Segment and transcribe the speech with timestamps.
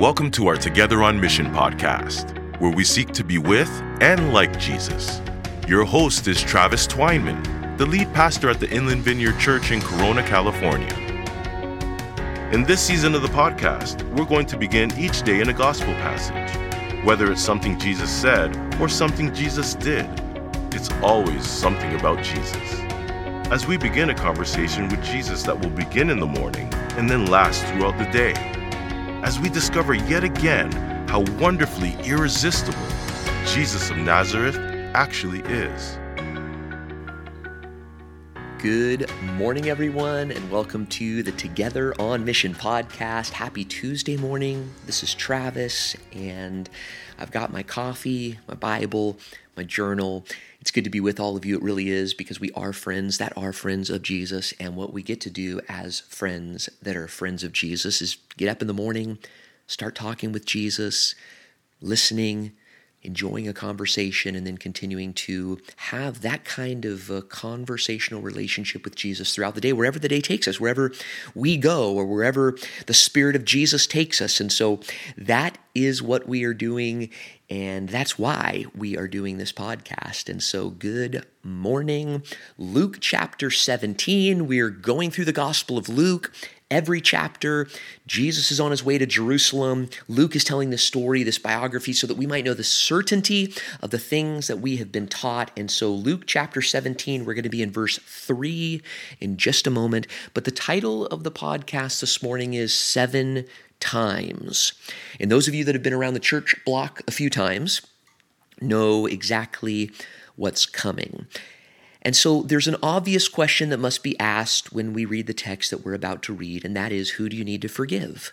[0.00, 3.68] Welcome to our Together on Mission podcast, where we seek to be with
[4.00, 5.20] and like Jesus.
[5.68, 10.22] Your host is Travis Twineman, the lead pastor at the Inland Vineyard Church in Corona,
[10.22, 10.88] California.
[12.50, 15.92] In this season of the podcast, we're going to begin each day in a gospel
[15.96, 17.04] passage.
[17.04, 20.06] Whether it's something Jesus said or something Jesus did,
[20.72, 22.80] it's always something about Jesus.
[23.52, 27.26] As we begin a conversation with Jesus that will begin in the morning and then
[27.26, 28.59] last throughout the day
[29.22, 30.70] as we discover yet again
[31.08, 32.78] how wonderfully irresistible
[33.46, 34.56] Jesus of Nazareth
[34.94, 35.98] actually is.
[38.58, 43.30] Good morning, everyone, and welcome to the Together on Mission podcast.
[43.30, 44.70] Happy Tuesday morning.
[44.86, 46.68] This is Travis, and
[47.18, 49.18] I've got my coffee, my Bible,
[49.60, 50.24] my journal.
[50.62, 51.54] It's good to be with all of you.
[51.54, 54.54] It really is because we are friends that are friends of Jesus.
[54.58, 58.48] And what we get to do as friends that are friends of Jesus is get
[58.48, 59.18] up in the morning,
[59.66, 61.14] start talking with Jesus,
[61.82, 62.52] listening,
[63.02, 69.34] enjoying a conversation and then continuing to have that kind of conversational relationship with Jesus
[69.34, 70.92] throughout the day, wherever the day takes us, wherever
[71.34, 72.56] we go, or wherever
[72.86, 74.40] the Spirit of Jesus takes us.
[74.40, 74.80] And so
[75.16, 77.10] that is what we are doing,
[77.48, 80.28] and that's why we are doing this podcast.
[80.28, 82.22] And so, good morning.
[82.58, 86.32] Luke chapter 17, we are going through the Gospel of Luke
[86.70, 87.68] every chapter.
[88.06, 89.88] Jesus is on his way to Jerusalem.
[90.08, 93.90] Luke is telling this story, this biography, so that we might know the certainty of
[93.90, 95.50] the things that we have been taught.
[95.56, 98.82] And so, Luke chapter 17, we're going to be in verse 3
[99.20, 100.06] in just a moment.
[100.34, 103.44] But the title of the podcast this morning is Seven
[103.80, 104.72] Times.
[105.18, 107.82] And those of you that have been around the church block a few times
[108.60, 109.90] know exactly
[110.36, 111.26] what's coming.
[112.02, 115.70] And so there's an obvious question that must be asked when we read the text
[115.70, 118.32] that we're about to read, and that is who do you need to forgive?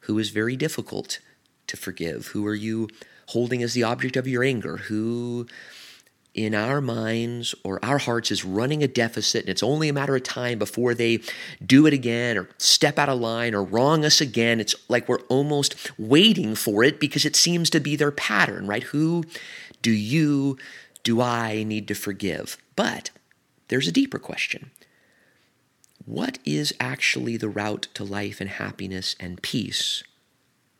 [0.00, 1.18] Who is very difficult
[1.66, 2.28] to forgive?
[2.28, 2.88] Who are you
[3.28, 4.76] holding as the object of your anger?
[4.76, 5.46] Who
[6.34, 10.16] in our minds or our hearts is running a deficit and it's only a matter
[10.16, 11.20] of time before they
[11.64, 14.58] do it again or step out of line or wrong us again.
[14.58, 18.82] It's like we're almost waiting for it because it seems to be their pattern, right?
[18.84, 19.24] Who
[19.82, 20.56] do you,
[21.02, 22.56] do I need to forgive?
[22.76, 23.10] But
[23.68, 24.70] there's a deeper question.
[26.04, 30.02] What is actually the route to life and happiness and peace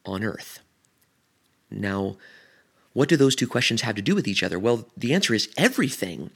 [0.05, 0.61] on earth?
[1.71, 2.16] Now,
[2.93, 4.59] what do those two questions have to do with each other?
[4.59, 6.31] Well, the answer is everything,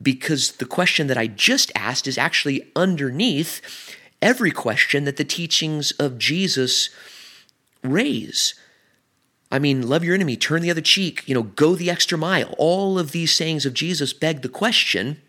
[0.00, 3.60] because the question that I just asked is actually underneath
[4.22, 6.90] every question that the teachings of Jesus
[7.82, 8.54] raise.
[9.54, 12.56] I mean, love your enemy, turn the other cheek, you know, go the extra mile.
[12.58, 15.22] All of these sayings of Jesus beg the question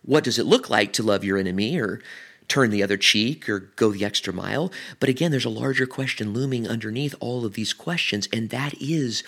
[0.00, 2.00] what does it look like to love your enemy or
[2.48, 4.72] turn the other cheek or go the extra mile?
[4.98, 9.22] But again, there's a larger question looming underneath all of these questions, and that is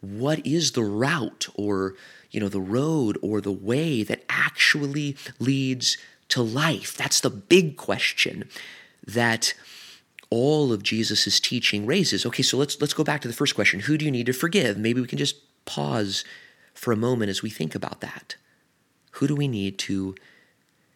[0.00, 1.94] what is the route or
[2.30, 5.98] you know the road or the way that actually leads
[6.28, 8.48] to life that's the big question
[9.06, 9.52] that
[10.32, 12.24] all of Jesus' teaching raises.
[12.24, 13.80] Okay, so let's let's go back to the first question.
[13.80, 14.78] Who do you need to forgive?
[14.78, 16.24] Maybe we can just pause
[16.72, 18.36] for a moment as we think about that.
[19.16, 20.14] Who do we need to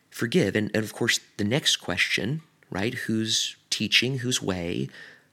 [0.08, 0.56] forgive?
[0.56, 2.94] And, and of course, the next question, right?
[2.94, 4.88] Whose teaching, whose way,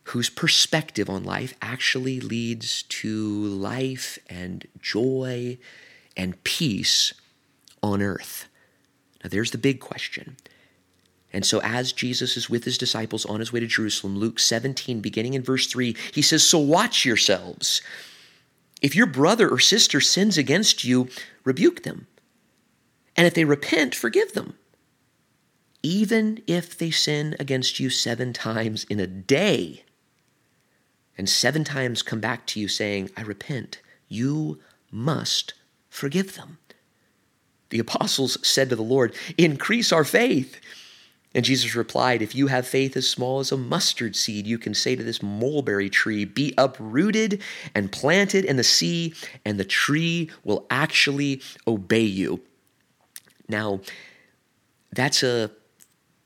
[0.07, 5.57] whose perspective on life actually leads to life and joy
[6.17, 7.13] and peace
[7.81, 8.49] on earth?
[9.23, 10.35] Now, there's the big question.
[11.33, 15.01] And so, as Jesus is with his disciples on his way to Jerusalem, Luke 17,
[15.01, 17.81] beginning in verse 3, he says, So watch yourselves.
[18.81, 21.09] If your brother or sister sins against you,
[21.43, 22.05] rebuke them.
[23.15, 24.55] And if they repent, forgive them.
[25.81, 29.83] Even if they sin against you seven times in a day,
[31.17, 34.59] and seven times come back to you saying, I repent, you
[34.91, 35.53] must
[35.89, 36.57] forgive them.
[37.69, 40.59] The apostles said to the Lord, Increase our faith.
[41.35, 44.73] And Jesus replied, If you have faith as small as a mustard seed, you can
[44.73, 47.41] say to this mulberry tree, Be uprooted
[47.73, 49.13] and planted in the sea,
[49.43, 52.41] and the tree will actually obey you.
[53.47, 53.81] Now,
[54.91, 55.51] that's a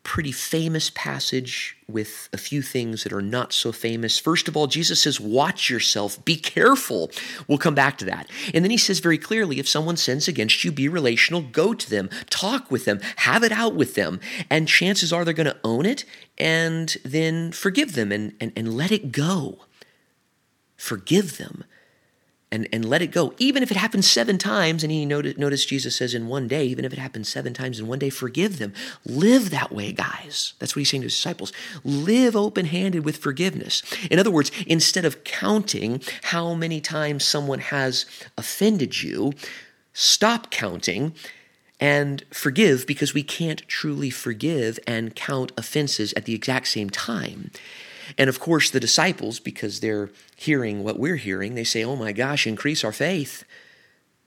[0.08, 4.18] pretty famous passage with a few things that are not so famous.
[4.18, 7.12] First of all, Jesus says, Watch yourself, be careful.
[7.46, 8.30] We'll come back to that.
[8.54, 11.90] And then he says very clearly if someone sins against you, be relational, go to
[11.90, 14.22] them, talk with them, have it out with them.
[14.50, 16.06] And chances are they're going to own it
[16.38, 19.60] and then forgive them and, and, and let it go.
[20.78, 21.66] Forgive them.
[22.52, 23.34] And, and let it go.
[23.38, 26.66] Even if it happens seven times, and he notice, notice Jesus says in one day,
[26.66, 28.74] even if it happens seven times in one day, forgive them.
[29.06, 30.54] Live that way, guys.
[30.60, 31.52] That's what he's saying to his disciples.
[31.84, 33.84] Live open handed with forgiveness.
[34.10, 38.06] In other words, instead of counting how many times someone has
[38.38, 39.34] offended you,
[39.94, 41.14] stop counting
[41.80, 47.52] and forgive because we can't truly forgive and count offenses at the exact same time.
[48.18, 52.12] And of course, the disciples, because they're hearing what we're hearing, they say, Oh my
[52.12, 53.44] gosh, increase our faith.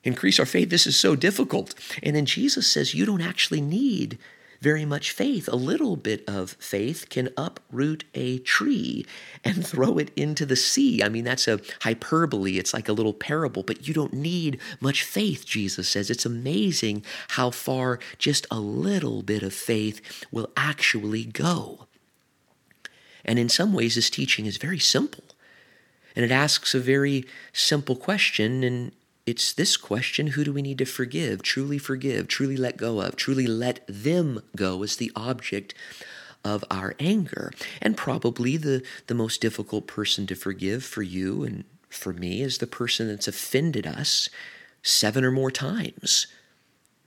[0.02, 0.70] Increase our faith.
[0.70, 1.74] This is so difficult.
[2.02, 4.18] And then Jesus says, You don't actually need
[4.60, 5.48] very much faith.
[5.48, 9.06] A little bit of faith can uproot a tree
[9.44, 11.02] and throw it into the sea.
[11.02, 12.58] I mean, that's a hyperbole.
[12.58, 16.10] It's like a little parable, but you don't need much faith, Jesus says.
[16.10, 21.86] It's amazing how far just a little bit of faith will actually go.
[23.24, 25.24] And in some ways, this teaching is very simple.
[26.16, 28.92] And it asks a very simple question, and
[29.26, 33.16] it's this question who do we need to forgive, truly forgive, truly let go of,
[33.16, 35.74] truly let them go as the object
[36.44, 37.52] of our anger?
[37.80, 42.58] And probably the, the most difficult person to forgive for you and for me is
[42.58, 44.28] the person that's offended us
[44.82, 46.26] seven or more times.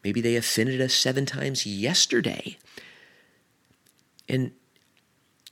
[0.04, 2.58] Maybe they offended us seven times yesterday.
[4.28, 4.52] And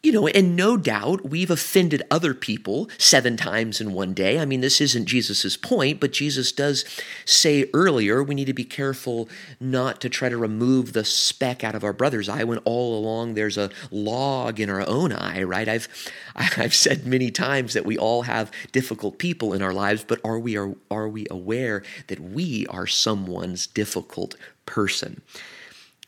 [0.04, 4.40] you know, and no doubt we've offended other people seven times in one day.
[4.40, 6.86] I mean, this isn't Jesus' point, but Jesus does
[7.24, 11.76] say earlier we need to be careful not to try to remove the speck out
[11.76, 15.68] of our brother's eye when all along there's a log in our own eye, right?
[15.68, 15.88] I've
[16.36, 20.40] I've said many times that we all have difficult people in our lives, but are
[20.40, 25.22] we are, are we aware that we are someone's difficult person?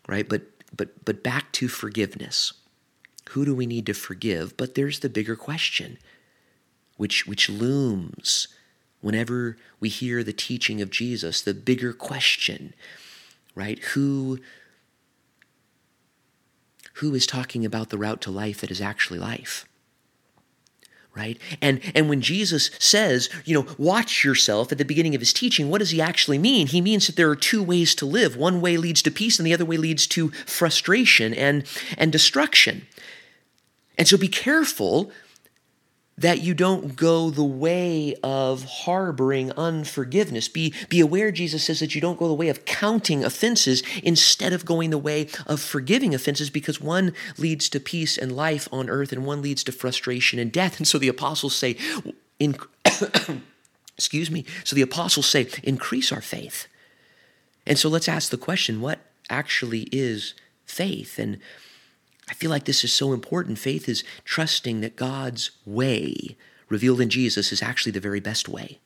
[0.07, 0.27] Right?
[0.27, 0.41] But
[0.75, 2.53] but but back to forgiveness
[3.33, 4.55] who do we need to forgive?
[4.57, 5.97] But there's the bigger question,
[6.97, 8.47] which, which looms
[9.01, 12.75] whenever we hear the teaching of Jesus, the bigger question,
[13.55, 13.79] right?
[13.79, 14.39] Who,
[16.95, 19.65] who is talking about the route to life that is actually life?
[21.15, 25.31] right and and when jesus says you know watch yourself at the beginning of his
[25.31, 28.35] teaching what does he actually mean he means that there are two ways to live
[28.35, 31.65] one way leads to peace and the other way leads to frustration and
[31.99, 32.87] and destruction
[33.97, 35.11] and so be careful
[36.17, 40.47] that you don't go the way of harboring unforgiveness.
[40.47, 44.53] Be, be aware, Jesus says, that you don't go the way of counting offenses instead
[44.53, 48.89] of going the way of forgiving offenses because one leads to peace and life on
[48.89, 50.77] earth and one leads to frustration and death.
[50.77, 51.77] And so the apostles say,
[52.39, 52.55] in,
[53.97, 56.67] excuse me, so the apostles say, increase our faith.
[57.65, 58.99] And so let's ask the question what
[59.29, 60.35] actually is
[60.65, 61.17] faith?
[61.17, 61.39] And
[62.29, 63.59] I feel like this is so important.
[63.59, 66.37] Faith is trusting that God's way,
[66.69, 68.79] revealed in Jesus, is actually the very best way.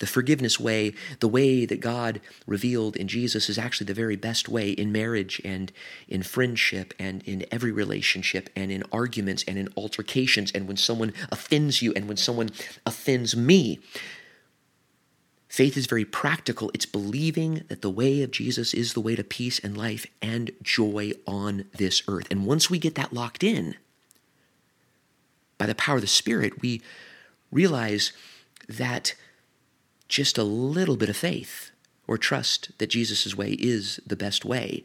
[0.00, 4.48] The forgiveness way, the way that God revealed in Jesus, is actually the very best
[4.48, 5.70] way in marriage and
[6.08, 11.12] in friendship and in every relationship and in arguments and in altercations and when someone
[11.30, 12.50] offends you and when someone
[12.84, 13.78] offends me.
[15.54, 16.68] Faith is very practical.
[16.74, 20.50] It's believing that the way of Jesus is the way to peace and life and
[20.64, 22.26] joy on this earth.
[22.28, 23.76] And once we get that locked in,
[25.56, 26.82] by the power of the Spirit, we
[27.52, 28.12] realize
[28.68, 29.14] that
[30.08, 31.70] just a little bit of faith
[32.08, 34.82] or trust that Jesus' way is the best way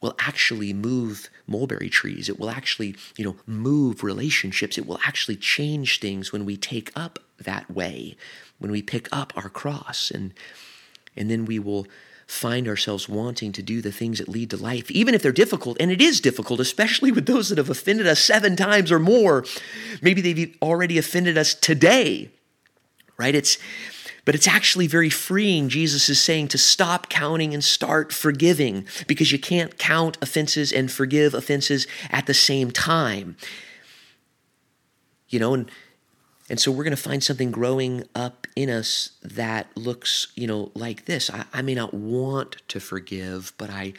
[0.00, 2.28] will actually move mulberry trees.
[2.28, 4.78] It will actually, you know, move relationships.
[4.78, 8.16] It will actually change things when we take up that way
[8.60, 10.32] when we pick up our cross and
[11.16, 11.86] and then we will
[12.28, 15.76] find ourselves wanting to do the things that lead to life, even if they're difficult.
[15.80, 19.44] And it is difficult, especially with those that have offended us seven times or more.
[20.00, 22.30] Maybe they've already offended us today,
[23.16, 23.34] right?
[23.34, 23.58] It's,
[24.30, 25.68] but it's actually very freeing.
[25.68, 30.88] Jesus is saying to stop counting and start forgiving because you can't count offenses and
[30.88, 33.36] forgive offenses at the same time.
[35.30, 35.68] You know, and
[36.48, 40.70] and so we're going to find something growing up in us that looks, you know,
[40.76, 41.28] like this.
[41.28, 43.94] I, I, may not want to forgive, but I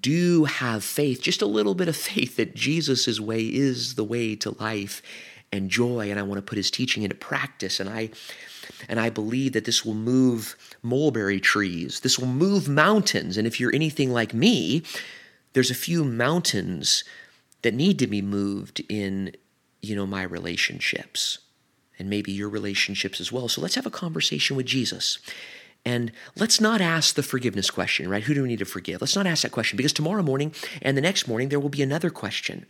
[0.00, 4.34] do have faith, just a little bit of faith that Jesus' way is the way
[4.34, 5.02] to life
[5.52, 6.10] and joy.
[6.10, 7.78] And I want to put his teaching into practice.
[7.78, 8.10] And I
[8.88, 12.00] and I believe that this will move mulberry trees.
[12.00, 13.36] This will move mountains.
[13.36, 14.82] And if you're anything like me,
[15.52, 17.04] there's a few mountains
[17.62, 19.32] that need to be moved in,
[19.82, 21.38] you know, my relationships
[21.98, 23.48] and maybe your relationships as well.
[23.48, 25.18] So let's have a conversation with Jesus.
[25.84, 28.22] And let's not ask the forgiveness question, right?
[28.22, 29.00] Who do we need to forgive?
[29.00, 31.82] Let's not ask that question because tomorrow morning and the next morning there will be
[31.82, 32.66] another question.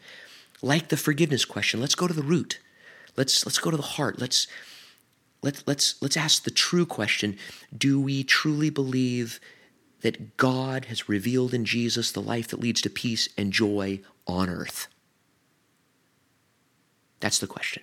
[0.63, 2.59] Like the forgiveness question, let's go to the root.
[3.17, 4.21] Let's let's go to the heart.
[4.21, 4.47] Let's
[5.43, 7.37] let's let's let's ask the true question.
[7.77, 9.41] Do we truly believe
[10.01, 14.49] that god has revealed in jesus the life that leads to peace and joy on
[14.49, 14.89] earth?
[17.21, 17.83] That's the question.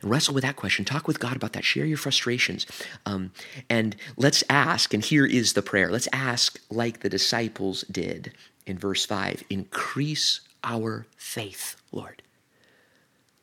[0.00, 0.84] And wrestle with that question.
[0.84, 1.64] Talk with god about that.
[1.64, 2.66] Share your frustrations.
[3.04, 3.32] Um,
[3.68, 5.90] and let's ask and here is the prayer.
[5.90, 8.32] Let's ask like the disciples did
[8.66, 12.22] in verse 5 increase our faith lord.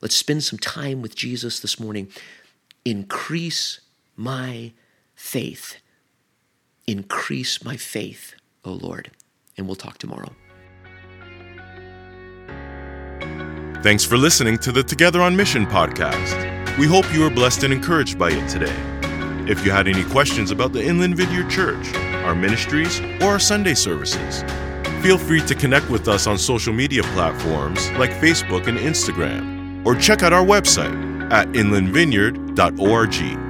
[0.02, 2.10] Let's spend some time with jesus this morning
[2.86, 3.82] Increase
[4.16, 4.72] my
[5.16, 5.78] faith.
[6.86, 9.10] Increase my faith, O Lord.
[9.58, 10.32] And we'll talk tomorrow.
[13.82, 16.78] Thanks for listening to the Together on Mission podcast.
[16.78, 18.76] We hope you are blessed and encouraged by it today.
[19.50, 21.92] If you had any questions about the Inland Vineyard Church,
[22.26, 24.44] our ministries, or our Sunday services,
[25.02, 29.96] feel free to connect with us on social media platforms like Facebook and Instagram, or
[29.96, 33.45] check out our website at inlandvineyard.org.